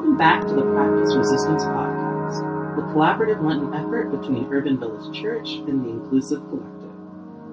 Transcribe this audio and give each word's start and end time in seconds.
Welcome 0.00 0.16
back 0.16 0.46
to 0.46 0.54
the 0.54 0.62
Practice 0.62 1.14
Resistance 1.14 1.62
Podcast, 1.62 2.74
the 2.74 2.80
collaborative 2.80 3.44
Lenten 3.44 3.74
effort 3.74 4.10
between 4.10 4.50
Urban 4.50 4.80
Village 4.80 5.14
Church 5.14 5.50
and 5.50 5.84
the 5.84 5.90
Inclusive 5.90 6.40
Collective. 6.48 6.90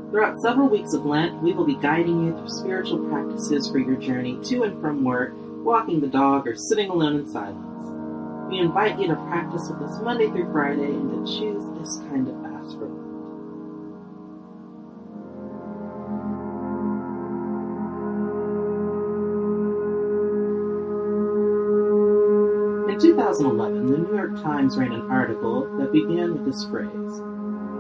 Throughout 0.10 0.40
several 0.40 0.70
weeks 0.70 0.94
of 0.94 1.06
Lent, 1.06 1.44
we 1.44 1.52
will 1.52 1.66
be 1.66 1.76
guiding 1.76 2.26
you 2.26 2.32
through 2.32 2.48
spiritual 2.48 3.06
practices 3.10 3.70
for 3.70 3.80
your 3.80 3.98
journey 3.98 4.40
to 4.46 4.64
and 4.64 4.80
from 4.80 5.04
work, 5.04 5.34
walking 5.36 6.00
the 6.00 6.08
dog, 6.08 6.48
or 6.48 6.56
sitting 6.56 6.90
alone 6.90 7.20
in 7.20 7.28
silence. 7.28 8.50
We 8.50 8.60
invite 8.60 8.98
you 8.98 9.08
to 9.08 9.16
practice 9.28 9.68
with 9.70 9.82
us 9.82 10.02
Monday 10.02 10.28
through 10.28 10.50
Friday 10.54 10.86
and 10.86 11.28
to 11.28 11.40
choose 11.40 11.66
this 11.78 11.98
kind 12.08 12.30
of 12.30 12.42
fast 12.44 12.80
for 12.80 12.86
Lent. 12.86 13.07
2011, 23.40 23.92
the 23.92 23.98
New 24.00 24.16
York 24.16 24.42
Times 24.42 24.78
ran 24.78 24.92
an 24.92 25.12
article 25.12 25.70
that 25.78 25.92
began 25.92 26.34
with 26.34 26.46
this 26.46 26.66
phrase 26.66 27.22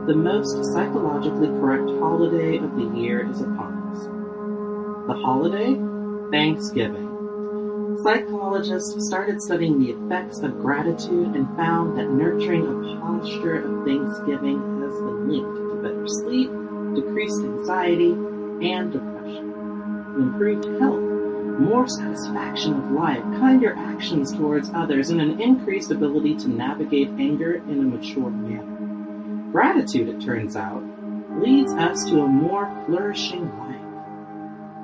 The 0.05 0.13
most 0.15 0.53
psychologically 0.73 1.47
correct 1.47 1.89
holiday 1.99 2.57
of 2.57 2.75
the 2.75 2.99
year 2.99 3.27
is 3.27 3.41
upon 3.41 3.73
us. 3.89 4.05
The 5.07 5.13
holiday? 5.13 5.73
Thanksgiving. 6.29 7.97
Psychologists 8.03 9.07
started 9.07 9.41
studying 9.41 9.79
the 9.79 9.93
effects 9.93 10.43
of 10.43 10.59
gratitude 10.59 11.35
and 11.35 11.47
found 11.57 11.97
that 11.97 12.11
nurturing 12.11 12.67
a 12.67 12.99
posture 13.01 13.63
of 13.63 13.83
thanksgiving 13.83 14.61
has 14.81 14.93
been 14.93 15.27
linked 15.27 15.57
to 15.57 15.79
better 15.81 16.07
sleep, 16.07 16.51
decreased 16.93 17.41
anxiety 17.41 18.11
and 18.61 18.91
depression, 18.91 19.53
improved 20.19 20.79
health 20.79 21.16
more 21.59 21.87
satisfaction 21.87 22.73
of 22.73 22.91
life, 22.91 23.21
kinder 23.39 23.73
actions 23.77 24.31
towards 24.31 24.69
others, 24.73 25.09
and 25.09 25.21
an 25.21 25.41
increased 25.41 25.91
ability 25.91 26.35
to 26.35 26.47
navigate 26.47 27.09
anger 27.19 27.55
in 27.55 27.79
a 27.79 27.83
mature 27.83 28.29
manner. 28.29 29.51
Gratitude, 29.51 30.09
it 30.09 30.21
turns 30.21 30.55
out, 30.55 30.83
leads 31.41 31.73
us 31.73 32.05
to 32.05 32.21
a 32.21 32.27
more 32.27 32.69
flourishing 32.85 33.47
life. 33.59 33.81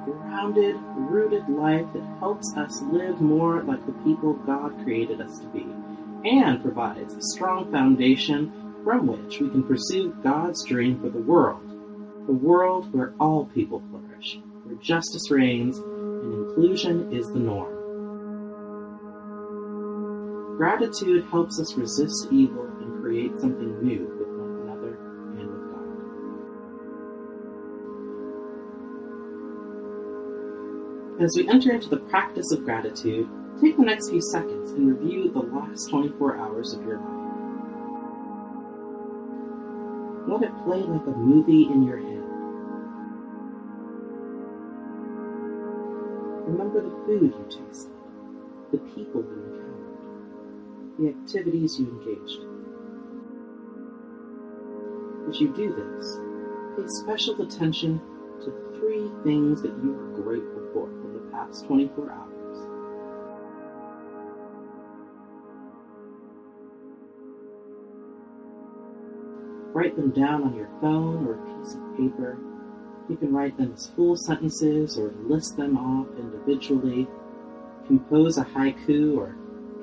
Grounded, 0.05 0.75
rooted 0.95 1.47
life 1.49 1.85
that 1.93 2.17
helps 2.19 2.55
us 2.55 2.81
live 2.91 3.21
more 3.21 3.63
like 3.63 3.85
the 3.85 3.93
people 4.03 4.33
God 4.33 4.73
created 4.83 5.21
us 5.21 5.39
to 5.39 5.47
be, 5.47 5.65
and 6.25 6.61
provides 6.61 7.13
a 7.13 7.21
strong 7.21 7.71
foundation 7.71 8.51
from 8.83 9.07
which 9.07 9.39
we 9.39 9.49
can 9.49 9.63
pursue 9.63 10.15
God's 10.23 10.63
dream 10.65 10.99
for 10.99 11.09
the 11.09 11.19
world. 11.19 11.61
A 12.27 12.31
world 12.31 12.93
where 12.93 13.13
all 13.19 13.45
people 13.45 13.81
flourish, 13.89 14.39
where 14.63 14.75
justice 14.75 15.29
reigns, 15.29 15.79
and 16.23 16.33
inclusion 16.33 17.11
is 17.11 17.27
the 17.27 17.39
norm. 17.39 17.83
Gratitude 20.57 21.25
helps 21.25 21.59
us 21.59 21.75
resist 21.75 22.27
evil 22.31 22.65
and 22.79 23.01
create 23.01 23.37
something 23.39 23.83
new 23.83 24.05
with 24.17 24.27
one 24.29 24.61
another 24.61 24.97
and 25.39 25.49
with 25.51 25.65
God. 31.17 31.23
As 31.23 31.35
we 31.35 31.49
enter 31.49 31.71
into 31.73 31.89
the 31.89 31.97
practice 31.97 32.51
of 32.51 32.63
gratitude, 32.63 33.27
take 33.59 33.77
the 33.77 33.83
next 33.83 34.09
few 34.09 34.21
seconds 34.21 34.71
and 34.71 34.87
review 34.87 35.31
the 35.31 35.39
last 35.39 35.89
24 35.89 36.37
hours 36.37 36.73
of 36.73 36.85
your 36.85 36.97
life. 36.99 37.23
Let 40.27 40.43
it 40.43 40.53
play 40.63 40.79
like 40.79 41.05
a 41.07 41.11
movie 41.11 41.63
in 41.63 41.83
your 41.83 41.97
head. 41.97 42.12
Remember 46.45 46.81
the 46.81 46.89
food 47.05 47.33
you 47.33 47.45
tasted, 47.49 47.91
the 48.71 48.77
people 48.79 49.21
you 49.21 49.43
encountered, 49.47 50.99
the 50.99 51.07
activities 51.09 51.79
you 51.79 51.87
engaged 51.87 52.41
in. 52.41 52.53
As 55.29 55.39
you 55.39 55.53
do 55.53 55.73
this, 55.73 56.19
pay 56.75 56.87
special 56.87 57.41
attention 57.41 58.01
to 58.41 58.51
three 58.77 59.09
things 59.23 59.61
that 59.61 59.71
you 59.81 59.95
are 59.97 60.21
grateful 60.21 60.67
for 60.73 60.87
from 60.87 61.13
the 61.13 61.21
past 61.31 61.65
24 61.65 62.11
hours. 62.11 62.33
Write 69.73 69.95
them 69.95 70.11
down 70.11 70.43
on 70.43 70.55
your 70.55 70.69
phone 70.81 71.25
or 71.25 71.35
a 71.35 71.37
piece 71.57 71.75
of 71.75 71.97
paper 71.97 72.37
you 73.09 73.17
can 73.17 73.33
write 73.33 73.57
them 73.57 73.73
as 73.73 73.89
full 73.95 74.15
sentences 74.15 74.97
or 74.97 75.13
list 75.27 75.57
them 75.57 75.77
off 75.77 76.07
individually, 76.17 77.07
compose 77.87 78.37
a 78.37 78.45
haiku 78.45 79.17
or 79.17 79.35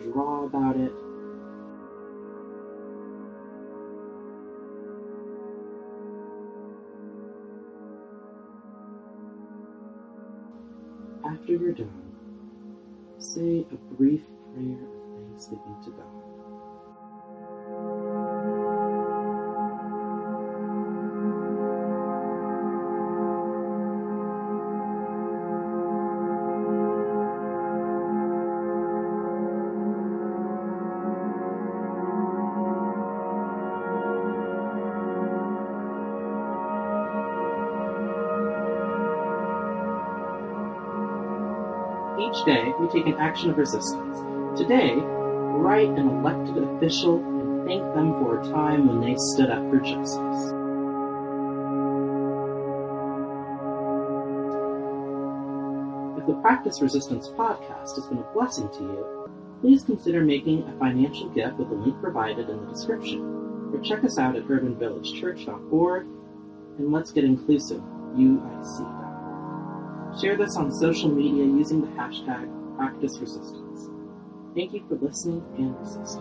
draw 0.02 0.44
about 0.44 0.76
it. 0.76 0.92
After 11.24 11.52
you're 11.52 11.72
done, 11.72 12.12
say 13.18 13.66
a 13.70 13.94
brief 13.94 14.22
prayer 14.54 14.78
of 14.78 15.28
thanksgiving 15.28 15.76
to 15.84 15.90
God. 15.90 16.19
Each 42.18 42.44
day, 42.44 42.72
we 42.78 42.88
take 42.88 43.06
an 43.06 43.18
action 43.18 43.50
of 43.50 43.58
resistance. 43.58 44.18
Today, 44.58 44.94
write 44.96 45.88
an 45.90 46.08
elected 46.08 46.58
official 46.58 47.18
and 47.18 47.66
thank 47.66 47.82
them 47.94 48.12
for 48.14 48.40
a 48.40 48.44
time 48.44 48.86
when 48.86 49.00
they 49.00 49.14
stood 49.16 49.50
up 49.50 49.62
for 49.70 49.78
justice. 49.78 50.52
If 56.18 56.26
the 56.26 56.40
Practice 56.42 56.82
Resistance 56.82 57.28
podcast 57.28 57.94
has 57.94 58.06
been 58.08 58.18
a 58.18 58.32
blessing 58.34 58.68
to 58.70 58.80
you, 58.80 59.30
please 59.60 59.84
consider 59.84 60.22
making 60.22 60.64
a 60.64 60.78
financial 60.78 61.28
gift 61.28 61.58
with 61.58 61.68
the 61.68 61.76
link 61.76 62.00
provided 62.00 62.48
in 62.50 62.64
the 62.64 62.72
description. 62.72 63.20
Or 63.72 63.80
check 63.82 64.02
us 64.04 64.18
out 64.18 64.36
at 64.36 64.44
urbanvillagechurch.org 64.44 66.06
and 66.78 66.92
let's 66.92 67.12
get 67.12 67.24
inclusive, 67.24 67.80
UIC. 68.16 68.99
Share 70.18 70.36
this 70.36 70.56
on 70.56 70.72
social 70.72 71.08
media 71.08 71.44
using 71.44 71.80
the 71.82 71.86
hashtag 71.88 72.48
PracticeResistance. 72.76 73.88
Thank 74.54 74.72
you 74.72 74.82
for 74.88 74.96
listening 74.96 75.42
and 75.56 75.78
resisting. 75.78 76.20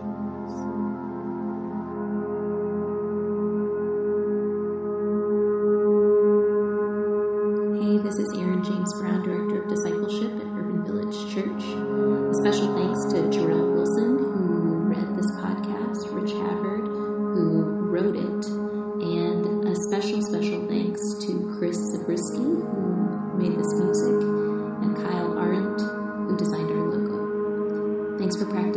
Hey, 7.82 7.98
this 8.04 8.16
is 8.16 8.38
Erin 8.38 8.64
James 8.64 8.94
Brown, 9.02 9.24
Director 9.24 9.64
of 9.64 9.70
Discipleship 9.70 10.32
at 10.38 10.48
Urban 10.54 10.86
Village 10.86 11.34
Church. 11.34 11.64
A 11.64 12.34
special 12.44 12.74
thanks 12.78 13.04
to 13.12 13.28
Jarrell 13.36 13.74
Wilson, 13.74 14.18
who 14.20 14.86
read 14.86 15.18
this 15.18 15.32
podcast, 15.42 16.14
Rich 16.14 16.34
Havard, 16.34 16.86
who 16.86 17.64
wrote 17.90 18.16
it, 18.16 18.46
and 19.02 19.68
a 19.68 19.76
special, 19.90 20.22
special 20.22 20.68
thanks 20.68 21.02
to 21.26 21.56
Chris 21.58 21.76
Zabriskie, 21.92 22.38
who 22.38 23.29
the 28.40 28.46
practice. 28.46 28.69